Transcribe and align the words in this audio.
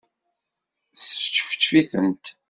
Sčefčef-itent. 1.01 2.25